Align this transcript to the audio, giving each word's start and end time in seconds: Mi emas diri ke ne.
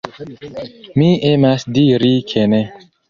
Mi 0.99 1.09
emas 1.33 1.67
diri 1.77 2.11
ke 2.33 2.47
ne. 2.55 2.63